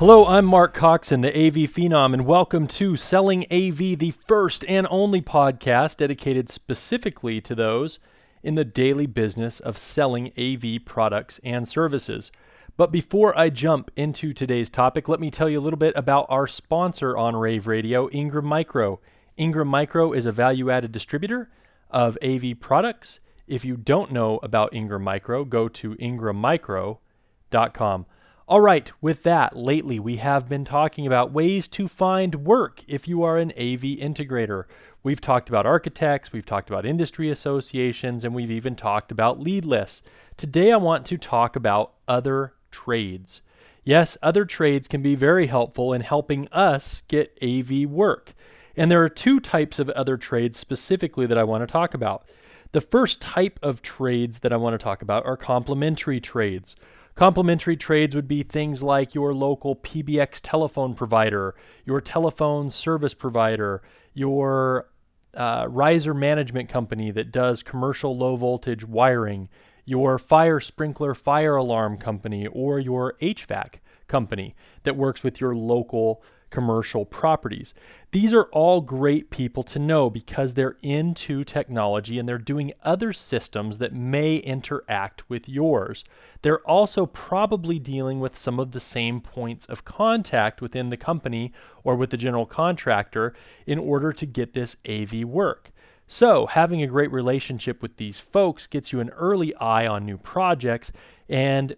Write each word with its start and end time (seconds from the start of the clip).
Hello, 0.00 0.24
I'm 0.24 0.46
Mark 0.46 0.72
Coxon, 0.72 1.20
the 1.20 1.28
AV 1.28 1.68
Phenom, 1.68 2.14
and 2.14 2.24
welcome 2.24 2.66
to 2.68 2.96
Selling 2.96 3.44
AV, 3.52 3.98
the 3.98 4.12
first 4.12 4.64
and 4.66 4.86
only 4.88 5.20
podcast 5.20 5.98
dedicated 5.98 6.48
specifically 6.48 7.42
to 7.42 7.54
those 7.54 7.98
in 8.42 8.54
the 8.54 8.64
daily 8.64 9.04
business 9.04 9.60
of 9.60 9.76
selling 9.76 10.32
AV 10.38 10.86
products 10.86 11.38
and 11.44 11.68
services. 11.68 12.32
But 12.78 12.90
before 12.90 13.38
I 13.38 13.50
jump 13.50 13.90
into 13.94 14.32
today's 14.32 14.70
topic, 14.70 15.06
let 15.06 15.20
me 15.20 15.30
tell 15.30 15.50
you 15.50 15.60
a 15.60 15.62
little 15.64 15.78
bit 15.78 15.92
about 15.94 16.24
our 16.30 16.46
sponsor 16.46 17.14
on 17.18 17.36
Rave 17.36 17.66
Radio, 17.66 18.08
Ingram 18.08 18.46
Micro. 18.46 19.00
Ingram 19.36 19.68
Micro 19.68 20.14
is 20.14 20.24
a 20.24 20.32
value 20.32 20.70
added 20.70 20.92
distributor 20.92 21.50
of 21.90 22.16
AV 22.24 22.58
products. 22.58 23.20
If 23.46 23.66
you 23.66 23.76
don't 23.76 24.12
know 24.12 24.40
about 24.42 24.72
Ingram 24.72 25.02
Micro, 25.02 25.44
go 25.44 25.68
to 25.68 25.94
ingrammicro.com. 25.96 28.06
All 28.50 28.60
right, 28.60 28.90
with 29.00 29.22
that, 29.22 29.56
lately 29.56 30.00
we 30.00 30.16
have 30.16 30.48
been 30.48 30.64
talking 30.64 31.06
about 31.06 31.30
ways 31.30 31.68
to 31.68 31.86
find 31.86 32.44
work 32.44 32.82
if 32.88 33.06
you 33.06 33.22
are 33.22 33.38
an 33.38 33.52
AV 33.52 33.82
integrator. 34.02 34.64
We've 35.04 35.20
talked 35.20 35.48
about 35.48 35.66
architects, 35.66 36.32
we've 36.32 36.44
talked 36.44 36.68
about 36.68 36.84
industry 36.84 37.30
associations, 37.30 38.24
and 38.24 38.34
we've 38.34 38.50
even 38.50 38.74
talked 38.74 39.12
about 39.12 39.38
lead 39.38 39.64
lists. 39.64 40.02
Today 40.36 40.72
I 40.72 40.78
want 40.78 41.06
to 41.06 41.16
talk 41.16 41.54
about 41.54 41.92
other 42.08 42.54
trades. 42.72 43.40
Yes, 43.84 44.18
other 44.20 44.44
trades 44.44 44.88
can 44.88 45.00
be 45.00 45.14
very 45.14 45.46
helpful 45.46 45.92
in 45.92 46.00
helping 46.00 46.48
us 46.48 47.04
get 47.06 47.38
AV 47.40 47.88
work. 47.88 48.34
And 48.76 48.90
there 48.90 49.04
are 49.04 49.08
two 49.08 49.38
types 49.38 49.78
of 49.78 49.90
other 49.90 50.16
trades 50.16 50.58
specifically 50.58 51.26
that 51.26 51.38
I 51.38 51.44
want 51.44 51.62
to 51.62 51.72
talk 51.72 51.94
about. 51.94 52.26
The 52.72 52.80
first 52.80 53.20
type 53.20 53.60
of 53.62 53.80
trades 53.80 54.40
that 54.40 54.52
I 54.52 54.56
want 54.56 54.74
to 54.74 54.82
talk 54.82 55.02
about 55.02 55.24
are 55.24 55.36
complementary 55.36 56.18
trades. 56.18 56.74
Complementary 57.14 57.76
trades 57.76 58.14
would 58.14 58.28
be 58.28 58.42
things 58.42 58.82
like 58.82 59.14
your 59.14 59.34
local 59.34 59.76
PBX 59.76 60.40
telephone 60.42 60.94
provider, 60.94 61.54
your 61.84 62.00
telephone 62.00 62.70
service 62.70 63.14
provider, 63.14 63.82
your 64.14 64.88
uh, 65.34 65.66
riser 65.68 66.14
management 66.14 66.68
company 66.68 67.10
that 67.10 67.30
does 67.30 67.62
commercial 67.62 68.16
low 68.16 68.36
voltage 68.36 68.84
wiring, 68.84 69.48
your 69.84 70.18
fire 70.18 70.60
sprinkler 70.60 71.14
fire 71.14 71.56
alarm 71.56 71.96
company, 71.98 72.46
or 72.46 72.78
your 72.78 73.14
HVAC 73.20 73.74
company 74.06 74.54
that 74.82 74.96
works 74.96 75.22
with 75.22 75.40
your 75.40 75.54
local 75.54 76.22
commercial 76.50 77.04
properties. 77.04 77.74
These 78.12 78.34
are 78.34 78.44
all 78.46 78.80
great 78.80 79.30
people 79.30 79.62
to 79.64 79.78
know 79.78 80.10
because 80.10 80.54
they're 80.54 80.76
into 80.82 81.44
technology 81.44 82.18
and 82.18 82.28
they're 82.28 82.38
doing 82.38 82.72
other 82.82 83.12
systems 83.12 83.78
that 83.78 83.94
may 83.94 84.36
interact 84.36 85.28
with 85.30 85.48
yours. 85.48 86.04
They're 86.42 86.66
also 86.66 87.06
probably 87.06 87.78
dealing 87.78 88.18
with 88.18 88.36
some 88.36 88.58
of 88.58 88.72
the 88.72 88.80
same 88.80 89.20
points 89.20 89.66
of 89.66 89.84
contact 89.84 90.60
within 90.60 90.88
the 90.88 90.96
company 90.96 91.52
or 91.84 91.94
with 91.94 92.10
the 92.10 92.16
general 92.16 92.46
contractor 92.46 93.34
in 93.66 93.78
order 93.78 94.12
to 94.12 94.26
get 94.26 94.54
this 94.54 94.76
AV 94.88 95.24
work. 95.24 95.70
So, 96.12 96.46
having 96.46 96.82
a 96.82 96.88
great 96.88 97.12
relationship 97.12 97.80
with 97.80 97.96
these 97.96 98.18
folks 98.18 98.66
gets 98.66 98.92
you 98.92 98.98
an 98.98 99.10
early 99.10 99.54
eye 99.54 99.86
on 99.86 100.04
new 100.04 100.18
projects 100.18 100.90
and 101.28 101.76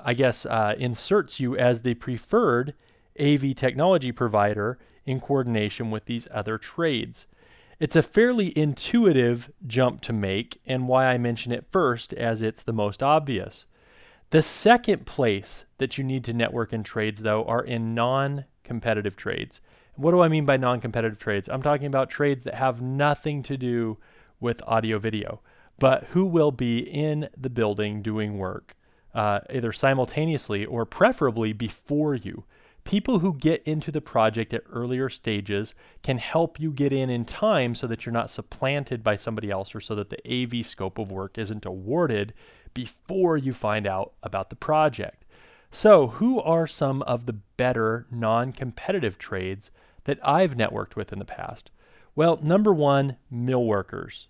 I 0.00 0.14
guess 0.14 0.46
uh, 0.46 0.74
inserts 0.78 1.40
you 1.40 1.56
as 1.56 1.82
the 1.82 1.94
preferred 1.94 2.74
AV 3.20 3.54
technology 3.54 4.12
provider 4.12 4.78
in 5.04 5.20
coordination 5.20 5.90
with 5.90 6.04
these 6.04 6.28
other 6.30 6.58
trades. 6.58 7.26
It's 7.80 7.96
a 7.96 8.02
fairly 8.02 8.56
intuitive 8.58 9.50
jump 9.66 10.00
to 10.02 10.12
make, 10.12 10.60
and 10.66 10.88
why 10.88 11.06
I 11.06 11.18
mention 11.18 11.52
it 11.52 11.66
first, 11.70 12.12
as 12.12 12.42
it's 12.42 12.62
the 12.62 12.72
most 12.72 13.02
obvious. 13.02 13.66
The 14.30 14.42
second 14.42 15.06
place 15.06 15.64
that 15.78 15.96
you 15.96 16.04
need 16.04 16.24
to 16.24 16.32
network 16.32 16.72
in 16.72 16.82
trades, 16.82 17.22
though, 17.22 17.44
are 17.44 17.64
in 17.64 17.94
non 17.94 18.44
competitive 18.64 19.16
trades. 19.16 19.60
What 19.94 20.10
do 20.10 20.20
I 20.20 20.28
mean 20.28 20.44
by 20.44 20.56
non 20.56 20.80
competitive 20.80 21.18
trades? 21.18 21.48
I'm 21.48 21.62
talking 21.62 21.86
about 21.86 22.10
trades 22.10 22.44
that 22.44 22.54
have 22.54 22.82
nothing 22.82 23.42
to 23.44 23.56
do 23.56 23.98
with 24.40 24.62
audio 24.66 24.98
video, 24.98 25.40
but 25.78 26.04
who 26.12 26.24
will 26.24 26.52
be 26.52 26.78
in 26.78 27.28
the 27.36 27.50
building 27.50 28.02
doing 28.02 28.38
work, 28.38 28.76
uh, 29.14 29.40
either 29.50 29.72
simultaneously 29.72 30.66
or 30.66 30.84
preferably 30.84 31.52
before 31.52 32.14
you. 32.14 32.44
People 32.88 33.18
who 33.18 33.34
get 33.34 33.62
into 33.64 33.92
the 33.92 34.00
project 34.00 34.54
at 34.54 34.62
earlier 34.72 35.10
stages 35.10 35.74
can 36.02 36.16
help 36.16 36.58
you 36.58 36.70
get 36.70 36.90
in 36.90 37.10
in 37.10 37.26
time 37.26 37.74
so 37.74 37.86
that 37.86 38.06
you're 38.06 38.14
not 38.14 38.30
supplanted 38.30 39.04
by 39.04 39.14
somebody 39.14 39.50
else 39.50 39.74
or 39.74 39.80
so 39.82 39.94
that 39.94 40.08
the 40.08 40.26
AV 40.26 40.64
scope 40.64 40.96
of 40.96 41.12
work 41.12 41.36
isn't 41.36 41.66
awarded 41.66 42.32
before 42.72 43.36
you 43.36 43.52
find 43.52 43.86
out 43.86 44.14
about 44.22 44.48
the 44.48 44.56
project. 44.56 45.26
So, 45.70 46.06
who 46.06 46.40
are 46.40 46.66
some 46.66 47.02
of 47.02 47.26
the 47.26 47.34
better 47.34 48.06
non 48.10 48.52
competitive 48.52 49.18
trades 49.18 49.70
that 50.04 50.18
I've 50.26 50.56
networked 50.56 50.96
with 50.96 51.12
in 51.12 51.18
the 51.18 51.26
past? 51.26 51.70
Well, 52.16 52.38
number 52.42 52.72
one, 52.72 53.18
mill 53.30 53.66
workers 53.66 54.28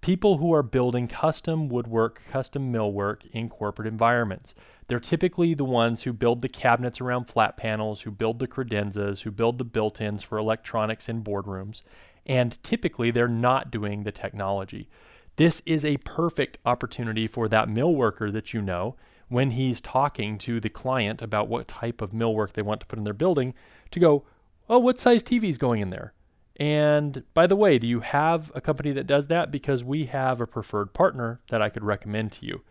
people 0.00 0.38
who 0.38 0.52
are 0.52 0.62
building 0.62 1.08
custom 1.08 1.68
woodwork, 1.68 2.22
custom 2.30 2.72
millwork 2.72 3.22
in 3.32 3.48
corporate 3.48 3.88
environments. 3.88 4.54
They're 4.88 4.98
typically 4.98 5.54
the 5.54 5.64
ones 5.64 6.02
who 6.02 6.12
build 6.12 6.42
the 6.42 6.48
cabinets 6.48 7.00
around 7.00 7.26
flat 7.26 7.56
panels, 7.56 8.02
who 8.02 8.10
build 8.10 8.38
the 8.38 8.48
credenzas, 8.48 9.22
who 9.22 9.30
build 9.30 9.58
the 9.58 9.64
built 9.64 10.00
ins 10.00 10.22
for 10.22 10.38
electronics 10.38 11.08
in 11.08 11.22
boardrooms, 11.22 11.82
and 12.26 12.62
typically 12.62 13.10
they're 13.10 13.28
not 13.28 13.70
doing 13.70 14.02
the 14.02 14.12
technology. 14.12 14.88
This 15.36 15.62
is 15.66 15.84
a 15.84 15.98
perfect 15.98 16.58
opportunity 16.64 17.26
for 17.26 17.48
that 17.48 17.68
mill 17.68 17.94
worker 17.94 18.30
that 18.30 18.52
you 18.52 18.62
know 18.62 18.96
when 19.28 19.52
he's 19.52 19.80
talking 19.80 20.38
to 20.38 20.58
the 20.58 20.70
client 20.70 21.20
about 21.20 21.48
what 21.48 21.68
type 21.68 22.00
of 22.00 22.12
millwork 22.12 22.54
they 22.54 22.62
want 22.62 22.80
to 22.80 22.86
put 22.86 22.98
in 22.98 23.04
their 23.04 23.12
building 23.12 23.54
to 23.90 24.00
go, 24.00 24.24
Oh, 24.70 24.78
what 24.78 24.98
size 24.98 25.22
TV 25.22 25.44
is 25.44 25.58
going 25.58 25.80
in 25.80 25.90
there? 25.90 26.12
And 26.56 27.22
by 27.34 27.46
the 27.46 27.56
way, 27.56 27.78
do 27.78 27.86
you 27.86 28.00
have 28.00 28.50
a 28.54 28.60
company 28.60 28.90
that 28.92 29.06
does 29.06 29.28
that? 29.28 29.50
Because 29.50 29.84
we 29.84 30.06
have 30.06 30.40
a 30.40 30.46
preferred 30.46 30.92
partner 30.92 31.40
that 31.50 31.62
I 31.62 31.68
could 31.68 31.84
recommend 31.84 32.32
to 32.32 32.46
you. 32.46 32.62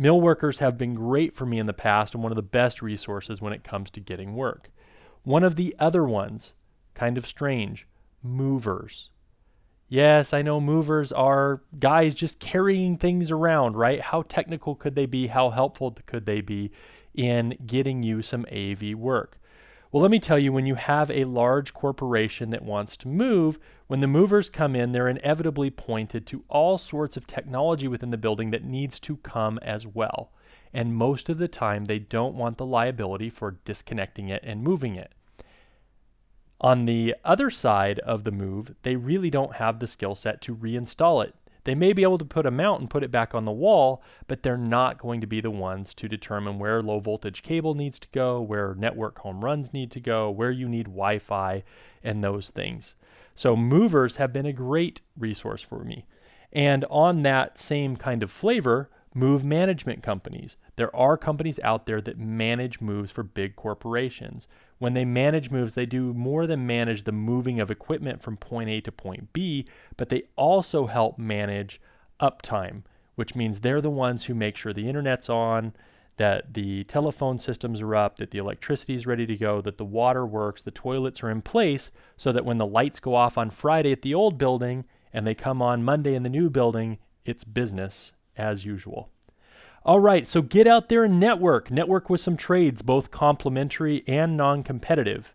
Mill 0.00 0.18
workers 0.18 0.60
have 0.60 0.78
been 0.78 0.94
great 0.94 1.36
for 1.36 1.44
me 1.44 1.58
in 1.58 1.66
the 1.66 1.74
past 1.74 2.14
and 2.14 2.22
one 2.22 2.32
of 2.32 2.36
the 2.36 2.40
best 2.40 2.80
resources 2.80 3.42
when 3.42 3.52
it 3.52 3.62
comes 3.62 3.90
to 3.90 4.00
getting 4.00 4.34
work. 4.34 4.70
One 5.24 5.44
of 5.44 5.56
the 5.56 5.76
other 5.78 6.04
ones, 6.04 6.54
kind 6.94 7.18
of 7.18 7.26
strange, 7.26 7.86
movers. 8.22 9.10
Yes, 9.90 10.32
I 10.32 10.40
know 10.40 10.58
movers 10.58 11.12
are 11.12 11.60
guys 11.78 12.14
just 12.14 12.40
carrying 12.40 12.96
things 12.96 13.30
around, 13.30 13.76
right? 13.76 14.00
How 14.00 14.22
technical 14.22 14.74
could 14.74 14.94
they 14.94 15.04
be? 15.04 15.26
How 15.26 15.50
helpful 15.50 15.94
could 16.06 16.24
they 16.24 16.40
be 16.40 16.70
in 17.12 17.58
getting 17.66 18.02
you 18.02 18.22
some 18.22 18.46
AV 18.50 18.94
work? 18.94 19.38
Well, 19.92 20.02
let 20.02 20.12
me 20.12 20.20
tell 20.20 20.38
you, 20.38 20.52
when 20.52 20.66
you 20.66 20.76
have 20.76 21.10
a 21.10 21.24
large 21.24 21.74
corporation 21.74 22.50
that 22.50 22.62
wants 22.62 22.96
to 22.98 23.08
move, 23.08 23.58
when 23.88 23.98
the 23.98 24.06
movers 24.06 24.48
come 24.48 24.76
in, 24.76 24.92
they're 24.92 25.08
inevitably 25.08 25.70
pointed 25.70 26.28
to 26.28 26.44
all 26.48 26.78
sorts 26.78 27.16
of 27.16 27.26
technology 27.26 27.88
within 27.88 28.10
the 28.10 28.16
building 28.16 28.52
that 28.52 28.62
needs 28.62 29.00
to 29.00 29.16
come 29.16 29.58
as 29.62 29.88
well. 29.88 30.30
And 30.72 30.94
most 30.94 31.28
of 31.28 31.38
the 31.38 31.48
time, 31.48 31.86
they 31.86 31.98
don't 31.98 32.36
want 32.36 32.56
the 32.56 32.66
liability 32.66 33.30
for 33.30 33.58
disconnecting 33.64 34.28
it 34.28 34.44
and 34.44 34.62
moving 34.62 34.94
it. 34.94 35.12
On 36.60 36.84
the 36.84 37.16
other 37.24 37.50
side 37.50 37.98
of 38.00 38.22
the 38.22 38.30
move, 38.30 38.76
they 38.82 38.94
really 38.94 39.30
don't 39.30 39.56
have 39.56 39.80
the 39.80 39.88
skill 39.88 40.14
set 40.14 40.40
to 40.42 40.54
reinstall 40.54 41.24
it. 41.24 41.34
They 41.64 41.74
may 41.74 41.92
be 41.92 42.02
able 42.02 42.18
to 42.18 42.24
put 42.24 42.46
a 42.46 42.50
mount 42.50 42.80
and 42.80 42.90
put 42.90 43.02
it 43.02 43.10
back 43.10 43.34
on 43.34 43.44
the 43.44 43.52
wall, 43.52 44.02
but 44.26 44.42
they're 44.42 44.56
not 44.56 44.98
going 44.98 45.20
to 45.20 45.26
be 45.26 45.40
the 45.40 45.50
ones 45.50 45.94
to 45.94 46.08
determine 46.08 46.58
where 46.58 46.82
low 46.82 47.00
voltage 47.00 47.42
cable 47.42 47.74
needs 47.74 47.98
to 48.00 48.08
go, 48.12 48.40
where 48.40 48.74
network 48.74 49.18
home 49.18 49.44
runs 49.44 49.72
need 49.72 49.90
to 49.92 50.00
go, 50.00 50.30
where 50.30 50.50
you 50.50 50.68
need 50.68 50.86
Wi 50.86 51.18
Fi, 51.18 51.62
and 52.02 52.22
those 52.22 52.50
things. 52.50 52.94
So, 53.34 53.56
movers 53.56 54.16
have 54.16 54.32
been 54.32 54.46
a 54.46 54.52
great 54.52 55.00
resource 55.16 55.62
for 55.62 55.84
me. 55.84 56.06
And 56.52 56.84
on 56.90 57.22
that 57.22 57.58
same 57.58 57.96
kind 57.96 58.22
of 58.22 58.30
flavor, 58.30 58.90
move 59.14 59.44
management 59.44 60.02
companies. 60.02 60.56
There 60.80 60.96
are 60.96 61.18
companies 61.18 61.60
out 61.62 61.84
there 61.84 62.00
that 62.00 62.18
manage 62.18 62.80
moves 62.80 63.10
for 63.10 63.22
big 63.22 63.54
corporations. 63.54 64.48
When 64.78 64.94
they 64.94 65.04
manage 65.04 65.50
moves, 65.50 65.74
they 65.74 65.84
do 65.84 66.14
more 66.14 66.46
than 66.46 66.66
manage 66.66 67.04
the 67.04 67.12
moving 67.12 67.60
of 67.60 67.70
equipment 67.70 68.22
from 68.22 68.38
point 68.38 68.70
A 68.70 68.80
to 68.80 68.90
point 68.90 69.34
B, 69.34 69.66
but 69.98 70.08
they 70.08 70.22
also 70.36 70.86
help 70.86 71.18
manage 71.18 71.82
uptime, 72.18 72.84
which 73.14 73.34
means 73.34 73.60
they're 73.60 73.82
the 73.82 73.90
ones 73.90 74.24
who 74.24 74.34
make 74.34 74.56
sure 74.56 74.72
the 74.72 74.88
internet's 74.88 75.28
on, 75.28 75.74
that 76.16 76.54
the 76.54 76.84
telephone 76.84 77.38
systems 77.38 77.82
are 77.82 77.94
up, 77.94 78.16
that 78.16 78.30
the 78.30 78.38
electricity 78.38 78.94
is 78.94 79.06
ready 79.06 79.26
to 79.26 79.36
go, 79.36 79.60
that 79.60 79.76
the 79.76 79.84
water 79.84 80.24
works, 80.24 80.62
the 80.62 80.70
toilets 80.70 81.22
are 81.22 81.28
in 81.28 81.42
place, 81.42 81.90
so 82.16 82.32
that 82.32 82.46
when 82.46 82.56
the 82.56 82.64
lights 82.64 83.00
go 83.00 83.14
off 83.14 83.36
on 83.36 83.50
Friday 83.50 83.92
at 83.92 84.00
the 84.00 84.14
old 84.14 84.38
building 84.38 84.86
and 85.12 85.26
they 85.26 85.34
come 85.34 85.60
on 85.60 85.84
Monday 85.84 86.14
in 86.14 86.22
the 86.22 86.30
new 86.30 86.48
building, 86.48 86.96
it's 87.26 87.44
business 87.44 88.12
as 88.34 88.64
usual. 88.64 89.10
All 89.82 90.00
right, 90.00 90.26
so 90.26 90.42
get 90.42 90.66
out 90.66 90.90
there 90.90 91.04
and 91.04 91.18
network. 91.18 91.70
Network 91.70 92.10
with 92.10 92.20
some 92.20 92.36
trades, 92.36 92.82
both 92.82 93.10
complementary 93.10 94.04
and 94.06 94.36
non 94.36 94.62
competitive. 94.62 95.34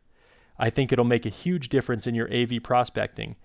I 0.59 0.69
think 0.69 0.91
it'll 0.91 1.03
make 1.03 1.25
a 1.25 1.29
huge 1.29 1.67
difference 1.67 2.05
in 2.05 2.13
your 2.13 2.31
AV 2.31 2.61
prospecting. 2.61 3.37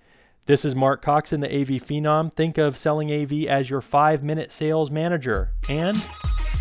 This 0.44 0.64
is 0.64 0.74
Mark 0.74 1.02
Coxon 1.02 1.40
the 1.40 1.48
AV 1.48 1.82
Phenom. 1.82 2.32
Think 2.32 2.58
of 2.58 2.76
selling 2.76 3.10
AV 3.10 3.44
as 3.48 3.70
your 3.70 3.80
five 3.80 4.22
minute 4.22 4.52
sales 4.52 4.90
manager, 4.90 5.52
and 5.68 5.96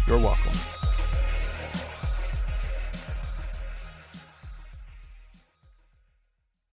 you're 0.07 0.17
welcome. 0.17 0.78